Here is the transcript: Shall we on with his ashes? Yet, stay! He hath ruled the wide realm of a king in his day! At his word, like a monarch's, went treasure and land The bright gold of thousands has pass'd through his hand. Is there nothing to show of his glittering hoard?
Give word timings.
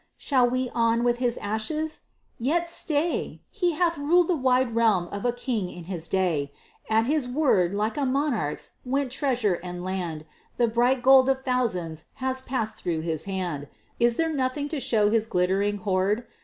Shall 0.17 0.49
we 0.49 0.67
on 0.73 1.03
with 1.03 1.19
his 1.19 1.37
ashes? 1.37 2.05
Yet, 2.39 2.67
stay! 2.67 3.43
He 3.51 3.73
hath 3.73 3.99
ruled 3.99 4.29
the 4.29 4.35
wide 4.35 4.73
realm 4.75 5.07
of 5.11 5.25
a 5.25 5.31
king 5.31 5.69
in 5.69 5.83
his 5.83 6.07
day! 6.07 6.51
At 6.89 7.05
his 7.05 7.27
word, 7.27 7.75
like 7.75 7.97
a 7.97 8.05
monarch's, 8.07 8.71
went 8.83 9.11
treasure 9.11 9.59
and 9.63 9.83
land 9.83 10.25
The 10.57 10.67
bright 10.67 11.03
gold 11.03 11.29
of 11.29 11.45
thousands 11.45 12.05
has 12.15 12.41
pass'd 12.41 12.77
through 12.77 13.01
his 13.01 13.25
hand. 13.25 13.67
Is 13.99 14.15
there 14.15 14.33
nothing 14.33 14.67
to 14.69 14.79
show 14.79 15.05
of 15.05 15.13
his 15.13 15.27
glittering 15.27 15.77
hoard? 15.77 16.25